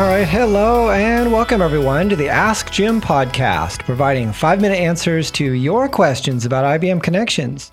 All 0.00 0.06
right, 0.06 0.26
hello 0.26 0.90
and 0.90 1.30
welcome 1.30 1.60
everyone 1.60 2.08
to 2.08 2.16
the 2.16 2.30
Ask 2.30 2.72
Jim 2.72 3.02
podcast, 3.02 3.80
providing 3.80 4.32
five 4.32 4.58
minute 4.58 4.78
answers 4.78 5.30
to 5.32 5.52
your 5.52 5.90
questions 5.90 6.46
about 6.46 6.64
IBM 6.80 7.02
connections. 7.02 7.70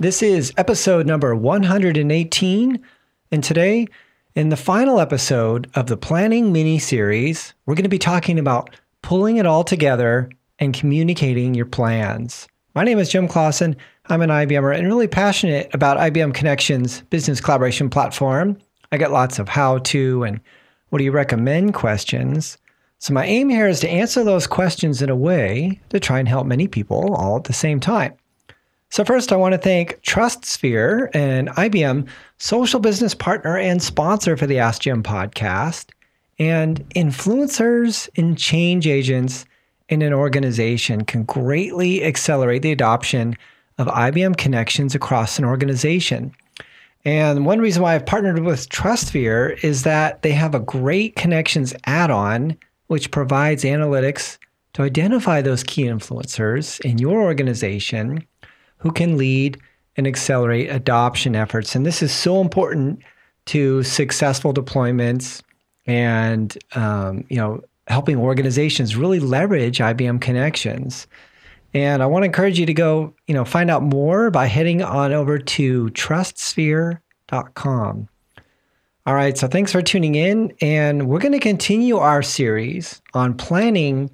This 0.00 0.22
is 0.22 0.54
episode 0.56 1.06
number 1.06 1.36
118, 1.36 2.82
and 3.30 3.44
today, 3.44 3.86
in 4.34 4.48
the 4.48 4.56
final 4.56 5.00
episode 5.00 5.70
of 5.74 5.88
the 5.88 5.98
Planning 5.98 6.50
mini 6.50 6.78
series, 6.78 7.52
we're 7.66 7.74
going 7.74 7.82
to 7.82 7.90
be 7.90 7.98
talking 7.98 8.38
about 8.38 8.70
pulling 9.02 9.36
it 9.36 9.44
all 9.44 9.62
together 9.62 10.30
and 10.58 10.72
communicating 10.72 11.52
your 11.52 11.66
plans. 11.66 12.48
My 12.74 12.84
name 12.84 12.98
is 12.98 13.10
Jim 13.10 13.28
Clausen. 13.28 13.76
I'm 14.06 14.22
an 14.22 14.30
IBMer 14.30 14.74
and 14.74 14.86
really 14.86 15.08
passionate 15.08 15.68
about 15.74 15.98
IBM 15.98 16.32
Connections 16.32 17.02
business 17.10 17.38
collaboration 17.38 17.90
platform. 17.90 18.56
I 18.92 18.96
get 18.96 19.12
lots 19.12 19.38
of 19.38 19.50
how 19.50 19.76
to 19.76 20.24
and 20.24 20.40
what 20.90 20.98
do 20.98 21.04
you 21.04 21.12
recommend 21.12 21.74
questions. 21.74 22.58
So, 22.98 23.12
my 23.12 23.26
aim 23.26 23.48
here 23.48 23.68
is 23.68 23.80
to 23.80 23.88
answer 23.88 24.24
those 24.24 24.46
questions 24.46 25.02
in 25.02 25.10
a 25.10 25.16
way 25.16 25.80
to 25.90 26.00
try 26.00 26.18
and 26.18 26.28
help 26.28 26.46
many 26.46 26.66
people 26.66 27.14
all 27.14 27.36
at 27.36 27.44
the 27.44 27.52
same 27.52 27.78
time. 27.78 28.14
So, 28.88 29.04
first, 29.04 29.32
I 29.32 29.36
want 29.36 29.52
to 29.52 29.58
thank 29.58 30.00
TrustSphere, 30.02 31.14
and 31.14 31.48
IBM 31.50 32.08
social 32.38 32.80
business 32.80 33.14
partner 33.14 33.58
and 33.58 33.82
sponsor 33.82 34.36
for 34.36 34.46
the 34.46 34.58
Ask 34.58 34.82
Jim 34.82 35.02
podcast, 35.02 35.90
and 36.38 36.88
influencers 36.90 38.08
and 38.16 38.38
change 38.38 38.86
agents 38.86 39.44
in 39.88 40.02
an 40.02 40.12
organization 40.12 41.04
can 41.04 41.24
greatly 41.24 42.04
accelerate 42.04 42.62
the 42.62 42.72
adoption 42.72 43.36
of 43.78 43.86
IBM 43.88 44.36
connections 44.36 44.94
across 44.94 45.38
an 45.38 45.44
organization. 45.44 46.32
And 47.06 47.46
one 47.46 47.60
reason 47.60 47.82
why 47.82 47.94
I've 47.94 48.04
partnered 48.04 48.40
with 48.40 48.68
TrustSphere 48.68 49.62
is 49.62 49.84
that 49.84 50.22
they 50.22 50.32
have 50.32 50.56
a 50.56 50.60
great 50.60 51.14
connections 51.14 51.72
add 51.84 52.10
on, 52.10 52.58
which 52.88 53.12
provides 53.12 53.62
analytics 53.62 54.38
to 54.72 54.82
identify 54.82 55.40
those 55.40 55.62
key 55.62 55.84
influencers 55.84 56.80
in 56.80 56.98
your 56.98 57.22
organization 57.22 58.26
who 58.78 58.90
can 58.90 59.16
lead 59.16 59.56
and 59.96 60.04
accelerate 60.04 60.68
adoption 60.68 61.36
efforts. 61.36 61.76
And 61.76 61.86
this 61.86 62.02
is 62.02 62.12
so 62.12 62.40
important 62.40 62.98
to 63.46 63.84
successful 63.84 64.52
deployments 64.52 65.42
and 65.86 66.58
um, 66.74 67.24
you 67.28 67.36
know 67.36 67.62
helping 67.86 68.16
organizations 68.16 68.96
really 68.96 69.20
leverage 69.20 69.78
IBM 69.78 70.20
connections. 70.20 71.06
And 71.76 72.02
I 72.02 72.06
want 72.06 72.22
to 72.22 72.26
encourage 72.26 72.58
you 72.58 72.64
to 72.64 72.72
go, 72.72 73.12
you 73.26 73.34
know, 73.34 73.44
find 73.44 73.70
out 73.70 73.82
more 73.82 74.30
by 74.30 74.46
heading 74.46 74.82
on 74.82 75.12
over 75.12 75.38
to 75.38 75.90
trustsphere.com. 75.90 78.08
All 79.04 79.14
right, 79.14 79.36
so 79.36 79.46
thanks 79.46 79.72
for 79.72 79.82
tuning 79.82 80.14
in. 80.14 80.54
And 80.62 81.06
we're 81.06 81.18
going 81.18 81.32
to 81.32 81.38
continue 81.38 81.98
our 81.98 82.22
series 82.22 83.02
on 83.12 83.36
planning 83.36 84.08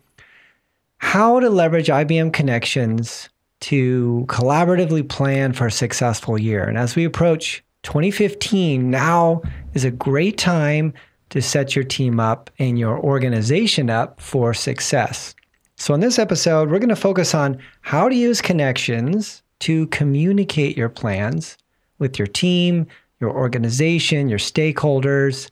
how 0.99 1.39
to 1.39 1.49
leverage 1.49 1.87
IBM 1.87 2.33
connections 2.33 3.29
to 3.61 4.25
collaboratively 4.27 5.09
plan 5.09 5.53
for 5.53 5.69
a 5.69 5.71
successful 5.71 6.37
year. 6.37 6.65
And 6.65 6.77
as 6.77 6.97
we 6.97 7.05
approach 7.05 7.63
2015, 7.85 8.91
now 8.91 9.41
is 9.75 9.85
a 9.85 9.93
great 9.93 10.37
time 10.37 10.95
to 11.31 11.41
set 11.41 11.77
your 11.77 11.85
team 11.85 12.19
up 12.19 12.51
and 12.59 12.77
your 12.77 12.99
organization 12.99 13.89
up 13.89 14.21
for 14.21 14.53
success. 14.53 15.37
So, 15.83 15.95
in 15.95 16.01
this 16.01 16.21
episode, 16.21 16.71
we're 16.71 16.79
going 16.79 16.91
to 16.91 16.95
focus 16.95 17.35
on 17.35 17.59
how 17.81 18.09
to 18.09 18.15
use 18.15 18.41
connections 18.41 19.43
to 19.59 19.89
communicate 19.89 20.77
your 20.77 20.89
plans 20.89 21.59
with 21.99 22.21
your 22.21 22.29
team, 22.29 22.87
your 23.19 23.33
organization, 23.33 24.29
your 24.29 24.39
stakeholders. 24.39 25.51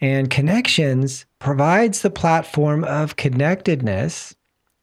And 0.00 0.30
connections 0.30 1.26
provides 1.40 2.02
the 2.02 2.10
platform 2.10 2.84
of 2.84 3.16
connectedness 3.16 4.36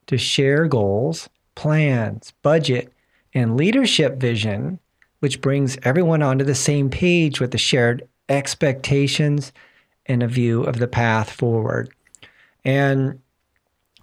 to 0.08 0.18
share 0.18 0.68
goals, 0.68 1.30
plans, 1.56 2.34
budget, 2.42 2.92
and 3.34 3.56
leadership 3.56 4.18
vision, 4.18 4.78
which 5.20 5.40
brings 5.40 5.78
everyone 5.84 6.22
onto 6.22 6.44
the 6.44 6.54
same 6.54 6.90
page 6.90 7.40
with 7.40 7.52
the 7.52 7.58
shared 7.58 8.06
expectations 8.28 9.54
and 10.08 10.22
a 10.22 10.28
view 10.28 10.64
of 10.64 10.80
the 10.80 10.88
path 10.90 11.32
forward. 11.32 11.90
And 12.66 13.22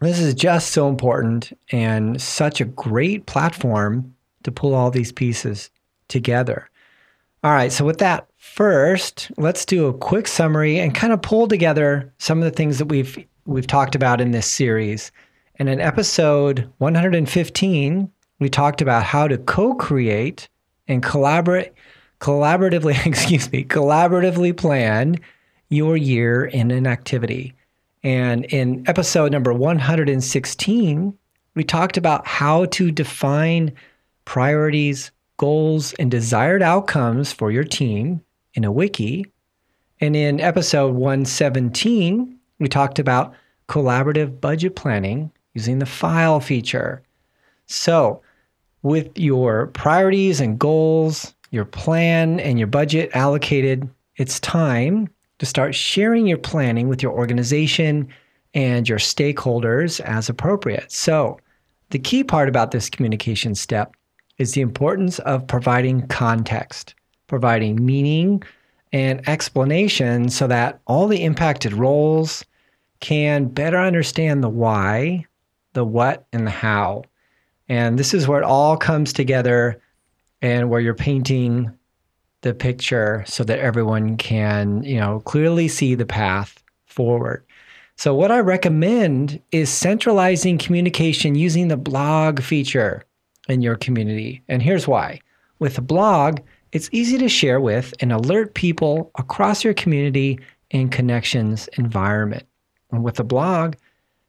this 0.01 0.21
is 0.21 0.35
just 0.35 0.71
so 0.71 0.89
important 0.89 1.57
and 1.71 2.21
such 2.21 2.61
a 2.61 2.65
great 2.65 3.27
platform 3.27 4.15
to 4.45 4.53
pull 4.53 4.75
all 4.75 4.91
these 4.91 5.13
pieces 5.13 5.71
together. 6.09 6.69
All 7.45 7.53
right, 7.53 7.73
so 7.73 7.85
with 7.85 7.99
that, 7.99 8.29
first, 8.37 9.31
let's 9.37 9.65
do 9.65 9.87
a 9.87 9.95
quick 9.95 10.27
summary 10.27 10.79
and 10.79 10.95
kind 10.95 11.13
of 11.13 11.23
pull 11.23 11.47
together 11.47 12.13
some 12.19 12.39
of 12.39 12.45
the 12.45 12.51
things 12.51 12.79
that 12.79 12.87
we've 12.87 13.25
we've 13.47 13.67
talked 13.67 13.95
about 13.95 14.21
in 14.21 14.33
this 14.33 14.51
series. 14.51 15.11
And 15.57 15.69
in 15.69 15.81
episode 15.81 16.71
115, 16.79 18.11
we 18.41 18.49
talked 18.49 18.83
about 18.83 19.05
how 19.05 19.27
to 19.27 19.39
co-create 19.39 20.49
and 20.87 21.03
collaborate 21.03 21.73
collaboratively, 22.21 23.07
excuse 23.07 23.51
me, 23.53 23.65
collaboratively 23.65 24.57
plan 24.57 25.17
your 25.69 25.97
year 25.97 26.45
in 26.45 26.71
an 26.71 26.87
activity. 26.87 27.55
And 28.03 28.45
in 28.47 28.85
episode 28.87 29.33
number 29.33 29.53
116, 29.53 31.19
we 31.55 31.65
talked 31.65 31.97
about 31.97 32.27
how 32.27 32.67
to 32.67 32.91
define 32.91 33.73
priorities, 34.25 35.11
goals, 35.37 35.95
and 35.95 36.11
desired 36.11 36.63
outcomes 36.63 37.33
for 37.33 37.51
your 37.51 37.65
team 37.65 38.23
in 38.55 38.65
a 38.65 38.73
wiki. 38.73 39.27
And 40.01 40.15
in 40.15 40.41
episode 40.41 40.95
117, 40.95 42.39
we 42.61 42.69
talked 42.69 42.99
about 42.99 43.35
collaborative 43.69 44.41
budget 44.41 44.77
planning 44.77 45.33
using 45.55 45.79
the 45.79 45.87
file 45.87 46.41
feature. 46.41 47.03
So, 47.67 48.23
with 48.83 49.19
your 49.19 49.67
priorities 49.69 50.41
and 50.41 50.59
goals, 50.59 51.35
your 51.51 51.65
plan, 51.65 52.39
and 52.41 52.59
your 52.59 52.69
budget 52.69 53.11
allocated, 53.15 53.89
it's 54.17 54.39
time 54.41 55.09
to 55.39 55.47
start 55.47 55.75
sharing 55.75 56.27
your 56.27 56.39
planning 56.39 56.89
with 56.89 57.03
your 57.03 57.13
organization 57.13 58.09
and 58.55 58.89
your 58.89 58.99
stakeholders 58.99 60.01
as 60.01 60.29
appropriate. 60.29 60.91
So, 60.91 61.39
the 61.91 61.99
key 61.99 62.23
part 62.23 62.49
about 62.49 62.71
this 62.71 62.91
communication 62.91 63.55
step 63.55 63.95
is 64.37 64.53
the 64.53 64.61
importance 64.61 65.19
of 65.21 65.47
providing 65.47 66.07
context, 66.09 66.95
providing 67.27 67.85
meaning 67.85 68.43
and 68.93 69.27
explanation 69.29 70.29
so 70.29 70.47
that 70.47 70.81
all 70.87 71.09
the 71.09 71.25
impacted 71.25 71.73
roles 71.73 72.45
can 73.01 73.47
better 73.47 73.79
understand 73.79 74.43
the 74.43 74.49
why, 74.49 75.25
the 75.73 75.85
what, 75.85 76.27
and 76.33 76.47
the 76.47 76.51
how. 76.51 77.05
And 77.69 77.99
this 77.99 78.15
is 78.15 78.27
where 78.27 78.41
it 78.41 78.45
all 78.45 78.77
comes 78.77 79.13
together 79.13 79.81
and 80.41 80.71
where 80.71 80.81
you're 80.81 80.95
painting 80.95 81.71
the 82.43 82.55
picture 82.55 83.25
so 83.27 83.45
that 83.45 83.59
everyone 83.59 84.17
can, 84.17 84.83
you 84.83 84.99
know, 84.99 85.21
clearly 85.21 85.69
see 85.69 85.95
the 85.95 86.07
path 86.07 86.63
forward. 86.87 87.45
So 87.97 88.15
what 88.15 88.31
I 88.31 88.39
recommend 88.39 89.41
is 89.51 89.69
centralizing 89.71 90.59
communication 90.59 91.35
using 91.35 91.69
the 91.69 91.77
blog 91.77 92.41
feature 92.41 93.05
in 93.49 93.61
your 93.61 93.75
community. 93.77 94.43
And 94.49 94.63
here's 94.63 94.87
why. 94.87 95.21
With 95.59 95.79
a 95.79 95.83
blog, 95.83 96.39
it's 96.71 96.89
easy 96.93 97.19
to 97.19 97.29
share 97.29 97.61
with 97.61 97.93
and 98.01 98.13
alert 98.13 98.55
people 98.55 99.11
across 99.17 99.65
your 99.65 99.75
community 99.75 100.39
and 100.71 100.93
connections 100.93 101.69
environment. 101.77 102.47
And 102.93 103.03
with 103.03 103.19
a 103.19 103.25
blog, 103.25 103.75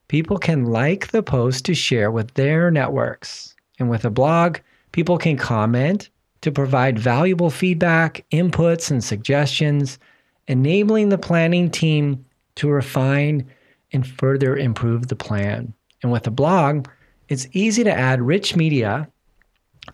people 0.07 0.37
can 0.37 0.65
like 0.65 1.11
the 1.11 1.21
post 1.21 1.65
to 1.65 1.75
share 1.75 2.09
with 2.09 2.33
their 2.33 2.71
networks. 2.71 3.55
And 3.77 3.89
with 3.89 4.03
a 4.03 4.09
blog, 4.09 4.57
people 4.93 5.17
can 5.17 5.37
comment 5.37 6.09
to 6.41 6.51
provide 6.51 6.97
valuable 6.97 7.49
feedback, 7.49 8.25
inputs, 8.31 8.91
and 8.91 9.03
suggestions, 9.03 9.99
enabling 10.47 11.09
the 11.09 11.17
planning 11.17 11.69
team 11.69 12.25
to 12.55 12.69
refine 12.69 13.45
and 13.91 14.07
further 14.07 14.55
improve 14.55 15.07
the 15.07 15.15
plan. 15.15 15.73
And 16.01 16.11
with 16.11 16.27
a 16.27 16.31
blog, 16.31 16.87
it's 17.27 17.47
easy 17.53 17.83
to 17.83 17.91
add 17.91 18.21
rich 18.21 18.55
media 18.55 19.07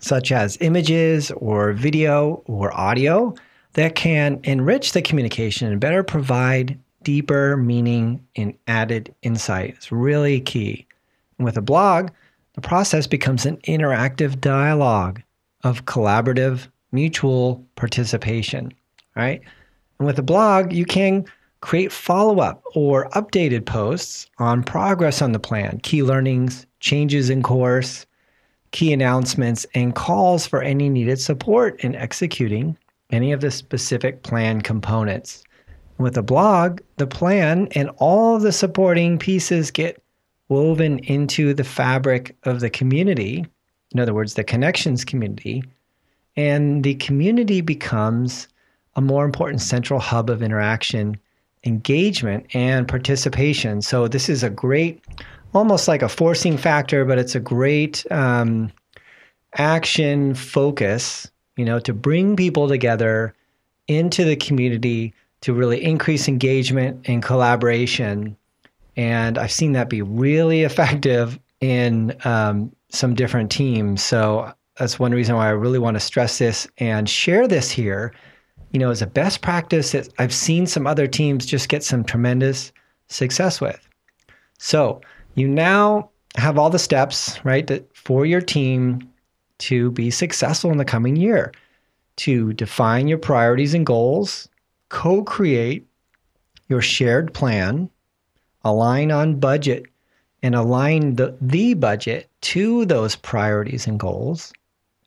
such 0.00 0.32
as 0.32 0.58
images 0.60 1.30
or 1.32 1.72
video 1.72 2.42
or 2.46 2.76
audio 2.76 3.34
that 3.74 3.94
can 3.94 4.40
enrich 4.44 4.92
the 4.92 5.02
communication 5.02 5.70
and 5.70 5.80
better 5.80 6.02
provide 6.02 6.78
deeper 7.02 7.56
meaning 7.56 8.26
and 8.36 8.54
added 8.66 9.14
insight. 9.22 9.74
It's 9.76 9.92
really 9.92 10.40
key. 10.40 10.86
And 11.38 11.44
with 11.44 11.56
a 11.56 11.62
blog, 11.62 12.10
the 12.54 12.60
process 12.60 13.06
becomes 13.06 13.46
an 13.46 13.58
interactive 13.58 14.40
dialogue 14.40 15.22
of 15.64 15.84
collaborative 15.84 16.68
mutual 16.92 17.64
participation, 17.76 18.72
right? 19.16 19.40
And 19.98 20.06
with 20.06 20.18
a 20.18 20.22
blog, 20.22 20.72
you 20.72 20.84
can 20.84 21.24
create 21.60 21.90
follow 21.90 22.40
up 22.40 22.62
or 22.74 23.08
updated 23.10 23.64
posts 23.66 24.28
on 24.38 24.62
progress 24.62 25.22
on 25.22 25.32
the 25.32 25.38
plan, 25.38 25.80
key 25.82 26.02
learnings, 26.02 26.66
changes 26.80 27.30
in 27.30 27.42
course, 27.42 28.06
key 28.72 28.92
announcements, 28.92 29.66
and 29.74 29.94
calls 29.94 30.46
for 30.46 30.62
any 30.62 30.88
needed 30.88 31.18
support 31.20 31.80
in 31.80 31.94
executing 31.94 32.76
any 33.10 33.32
of 33.32 33.40
the 33.40 33.50
specific 33.50 34.22
plan 34.22 34.60
components. 34.60 35.42
with 35.98 36.16
a 36.16 36.22
blog, 36.22 36.80
the 36.96 37.06
plan 37.06 37.68
and 37.72 37.90
all 37.96 38.38
the 38.38 38.52
supporting 38.52 39.18
pieces 39.18 39.70
get 39.70 40.02
woven 40.48 40.98
into 41.00 41.54
the 41.54 41.64
fabric 41.64 42.36
of 42.44 42.60
the 42.60 42.70
community. 42.70 43.46
In 43.92 44.00
other 44.00 44.14
words, 44.14 44.34
the 44.34 44.44
connections 44.44 45.04
community. 45.04 45.62
And 46.36 46.84
the 46.84 46.94
community 46.96 47.60
becomes 47.60 48.48
a 48.94 49.00
more 49.00 49.24
important 49.24 49.62
central 49.62 50.00
hub 50.00 50.28
of 50.28 50.42
interaction, 50.42 51.18
engagement, 51.64 52.46
and 52.54 52.86
participation. 52.86 53.82
So, 53.82 54.08
this 54.08 54.28
is 54.28 54.42
a 54.42 54.50
great, 54.50 55.02
almost 55.54 55.88
like 55.88 56.02
a 56.02 56.08
forcing 56.08 56.56
factor, 56.56 57.04
but 57.04 57.18
it's 57.18 57.34
a 57.34 57.40
great 57.40 58.04
um, 58.10 58.70
action 59.54 60.34
focus, 60.34 61.30
you 61.56 61.64
know, 61.64 61.78
to 61.80 61.94
bring 61.94 62.36
people 62.36 62.68
together 62.68 63.34
into 63.88 64.24
the 64.24 64.36
community 64.36 65.14
to 65.42 65.54
really 65.54 65.82
increase 65.82 66.28
engagement 66.28 67.08
and 67.08 67.22
collaboration. 67.22 68.36
And 68.96 69.38
I've 69.38 69.52
seen 69.52 69.72
that 69.72 69.88
be 69.88 70.02
really 70.02 70.62
effective 70.64 71.38
in 71.60 72.16
um, 72.24 72.72
some 72.90 73.14
different 73.14 73.50
teams. 73.50 74.02
So 74.02 74.52
that's 74.78 74.98
one 74.98 75.12
reason 75.12 75.36
why 75.36 75.46
I 75.46 75.50
really 75.50 75.78
want 75.78 75.96
to 75.96 76.00
stress 76.00 76.38
this 76.38 76.68
and 76.78 77.08
share 77.08 77.48
this 77.48 77.70
here. 77.70 78.12
You 78.72 78.80
know, 78.80 78.90
as 78.90 79.02
a 79.02 79.06
best 79.06 79.42
practice 79.42 79.92
that 79.92 80.08
I've 80.18 80.34
seen 80.34 80.66
some 80.66 80.86
other 80.86 81.06
teams 81.06 81.46
just 81.46 81.68
get 81.68 81.82
some 81.82 82.04
tremendous 82.04 82.72
success 83.08 83.60
with. 83.60 83.88
So 84.58 85.00
you 85.34 85.48
now 85.48 86.10
have 86.36 86.58
all 86.58 86.70
the 86.70 86.78
steps, 86.78 87.42
right, 87.44 87.66
that 87.66 87.94
for 87.96 88.26
your 88.26 88.40
team 88.40 89.08
to 89.58 89.90
be 89.92 90.10
successful 90.10 90.70
in 90.70 90.78
the 90.78 90.84
coming 90.84 91.16
year, 91.16 91.52
to 92.16 92.52
define 92.54 93.08
your 93.08 93.18
priorities 93.18 93.74
and 93.74 93.86
goals, 93.86 94.48
co 94.88 95.22
create 95.22 95.86
your 96.68 96.82
shared 96.82 97.32
plan, 97.32 97.88
align 98.64 99.10
on 99.10 99.38
budget, 99.38 99.86
and 100.42 100.54
align 100.54 101.14
the, 101.14 101.36
the 101.40 101.74
budget 101.74 102.30
to 102.46 102.84
those 102.84 103.16
priorities 103.16 103.88
and 103.88 103.98
goals, 103.98 104.52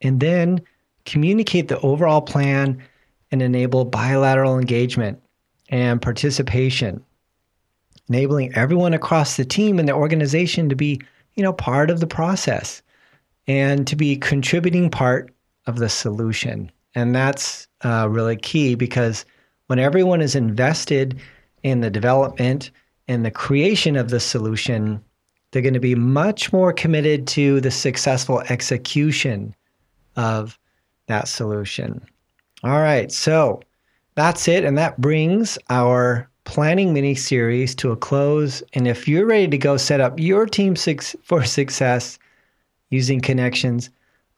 and 0.02 0.20
then 0.20 0.60
communicate 1.06 1.70
the 1.70 1.80
overall 1.80 2.20
plan 2.20 2.84
and 3.32 3.42
enable 3.42 3.86
bilateral 3.86 4.60
engagement 4.60 5.22
and 5.70 6.02
participation, 6.02 7.02
enabling 8.10 8.54
everyone 8.56 8.94
across 8.94 9.38
the 9.38 9.46
team 9.46 9.80
and 9.80 9.88
the 9.88 9.94
organization 9.94 10.68
to 10.68 10.76
be, 10.76 11.00
you 11.36 11.44
know, 11.44 11.54
part 11.54 11.90
of 11.90 12.02
the 12.02 12.08
process 12.08 12.82
and 13.48 13.88
to 13.88 13.96
be 13.96 14.18
contributing 14.18 14.90
part 14.90 15.34
of 15.66 15.78
the 15.78 15.88
solution. 15.88 16.70
And 16.94 17.16
that's 17.16 17.70
uh, 17.86 18.10
really 18.10 18.36
key 18.36 18.76
because 18.76 19.24
when 19.68 19.80
everyone 19.80 20.22
is 20.22 20.36
invested 20.36 21.18
in 21.64 21.80
the 21.80 21.90
development 21.90 22.70
and 23.08 23.26
the 23.26 23.32
creation 23.32 23.96
of 23.96 24.10
the 24.10 24.20
solution, 24.20 25.02
they're 25.52 25.62
going 25.62 25.74
to 25.74 25.80
be 25.80 25.96
much 25.96 26.54
more 26.54 26.72
committed 26.74 27.28
to 27.28 27.62
the 27.62 27.72
successful 27.72 28.42
execution 28.50 29.56
of 30.16 30.58
that 31.08 31.28
solution. 31.28 32.02
All 32.64 32.82
right, 32.82 33.12
so 33.12 33.62
that's 34.16 34.48
it. 34.48 34.64
And 34.64 34.78
that 34.78 35.00
brings 35.00 35.58
our 35.70 36.30
planning 36.44 36.94
mini 36.94 37.16
series 37.16 37.74
to 37.76 37.92
a 37.92 37.98
close. 37.98 38.62
And 38.74 38.88
if 38.88 39.08
you're 39.08 39.26
ready 39.26 39.48
to 39.48 39.58
go 39.58 39.78
set 39.78 40.02
up 40.02 40.20
your 40.20 40.46
team 40.46 40.76
for 40.76 41.44
success, 41.44 42.20
using 42.90 43.22
connections. 43.22 43.90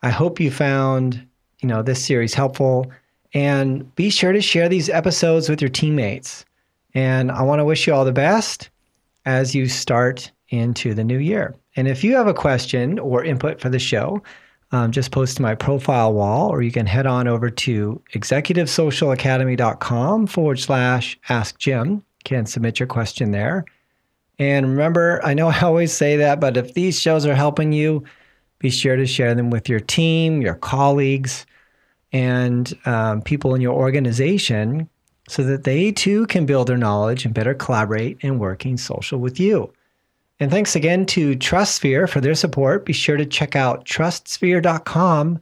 I 0.03 0.09
hope 0.09 0.39
you 0.39 0.51
found, 0.51 1.25
you 1.59 1.67
know, 1.67 1.81
this 1.81 2.03
series 2.03 2.33
helpful 2.33 2.91
and 3.33 3.93
be 3.95 4.09
sure 4.09 4.33
to 4.33 4.41
share 4.41 4.67
these 4.67 4.89
episodes 4.89 5.47
with 5.47 5.61
your 5.61 5.69
teammates. 5.69 6.45
And 6.93 7.31
I 7.31 7.43
want 7.43 7.59
to 7.59 7.65
wish 7.65 7.87
you 7.87 7.93
all 7.93 8.03
the 8.03 8.11
best 8.11 8.69
as 9.25 9.55
you 9.55 9.67
start 9.67 10.31
into 10.51 10.93
the 10.93 11.03
new 11.03 11.17
year. 11.17 11.55
And 11.75 11.87
if 11.87 12.03
you 12.03 12.15
have 12.15 12.27
a 12.27 12.33
question 12.33 12.99
or 12.99 13.23
input 13.23 13.59
for 13.59 13.69
the 13.69 13.79
show, 13.79 14.21
um, 14.71 14.91
just 14.91 15.11
post 15.11 15.37
to 15.37 15.41
my 15.41 15.55
profile 15.55 16.13
wall, 16.13 16.49
or 16.49 16.61
you 16.61 16.71
can 16.71 16.85
head 16.85 17.07
on 17.07 17.27
over 17.27 17.49
to 17.49 18.01
executivesocialacademy.com 18.13 20.27
forward 20.27 20.59
slash 20.59 21.17
ask 21.29 21.57
Jim. 21.57 22.03
Can 22.23 22.45
submit 22.45 22.79
your 22.79 22.87
question 22.87 23.31
there. 23.31 23.65
And 24.37 24.67
remember, 24.67 25.19
I 25.23 25.33
know 25.33 25.47
I 25.49 25.61
always 25.61 25.91
say 25.91 26.17
that, 26.17 26.39
but 26.39 26.57
if 26.57 26.73
these 26.73 26.99
shows 26.99 27.25
are 27.25 27.35
helping 27.35 27.73
you, 27.73 28.03
be 28.59 28.69
sure 28.69 28.95
to 28.95 29.07
share 29.07 29.33
them 29.33 29.49
with 29.49 29.67
your 29.67 29.79
team, 29.79 30.41
your 30.41 30.53
colleagues, 30.53 31.47
and 32.13 32.77
um, 32.85 33.21
people 33.21 33.55
in 33.55 33.61
your 33.61 33.73
organization 33.73 34.87
so 35.27 35.43
that 35.43 35.63
they 35.63 35.91
too 35.91 36.27
can 36.27 36.45
build 36.45 36.67
their 36.67 36.77
knowledge 36.77 37.25
and 37.25 37.33
better 37.33 37.53
collaborate 37.53 38.19
and 38.21 38.39
working 38.39 38.77
social 38.77 39.19
with 39.19 39.39
you. 39.39 39.71
And 40.41 40.49
thanks 40.49 40.75
again 40.75 41.05
to 41.05 41.35
TrustSphere 41.35 42.09
for 42.09 42.19
their 42.19 42.33
support. 42.33 42.83
Be 42.83 42.93
sure 42.93 43.15
to 43.15 43.27
check 43.27 43.55
out 43.55 43.85
trustsphere.com 43.85 45.39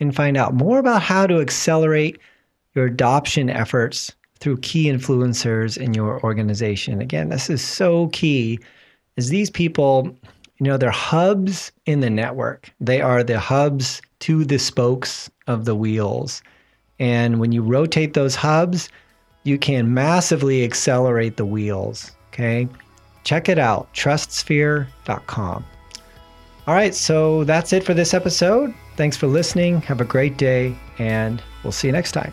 and 0.00 0.16
find 0.16 0.36
out 0.36 0.54
more 0.54 0.80
about 0.80 1.02
how 1.02 1.28
to 1.28 1.40
accelerate 1.40 2.18
your 2.74 2.86
adoption 2.86 3.48
efforts 3.48 4.12
through 4.40 4.56
key 4.58 4.86
influencers 4.86 5.78
in 5.78 5.94
your 5.94 6.20
organization. 6.24 7.00
Again, 7.00 7.28
this 7.28 7.48
is 7.48 7.62
so 7.62 8.08
key 8.08 8.58
as 9.16 9.28
these 9.28 9.50
people 9.50 10.16
you 10.58 10.64
know, 10.64 10.76
they're 10.76 10.90
hubs 10.90 11.72
in 11.86 12.00
the 12.00 12.10
network. 12.10 12.70
They 12.80 13.00
are 13.00 13.22
the 13.22 13.38
hubs 13.38 14.02
to 14.20 14.44
the 14.44 14.58
spokes 14.58 15.30
of 15.46 15.64
the 15.64 15.74
wheels. 15.74 16.42
And 16.98 17.40
when 17.40 17.52
you 17.52 17.62
rotate 17.62 18.12
those 18.12 18.34
hubs, 18.34 18.90
you 19.44 19.58
can 19.58 19.94
massively 19.94 20.62
accelerate 20.62 21.38
the 21.38 21.46
wheels. 21.46 22.10
Okay. 22.28 22.68
Check 23.24 23.48
it 23.48 23.58
out, 23.58 23.92
trustsphere.com. 23.94 25.64
All 26.66 26.74
right. 26.74 26.94
So 26.94 27.44
that's 27.44 27.72
it 27.72 27.82
for 27.82 27.94
this 27.94 28.14
episode. 28.14 28.72
Thanks 28.96 29.16
for 29.16 29.26
listening. 29.26 29.80
Have 29.82 30.00
a 30.00 30.04
great 30.04 30.36
day, 30.36 30.76
and 30.98 31.42
we'll 31.64 31.72
see 31.72 31.88
you 31.88 31.92
next 31.92 32.12
time. 32.12 32.32